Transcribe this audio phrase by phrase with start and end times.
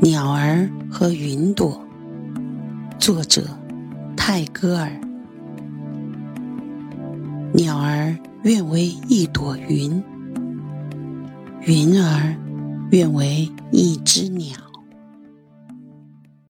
[0.00, 1.84] 鸟儿和云朵。
[3.00, 3.42] 作者
[4.16, 4.92] 泰戈尔。
[7.52, 10.00] 鸟儿愿为一朵云
[11.66, 12.36] 云儿
[12.92, 14.56] 愿为一只鸟。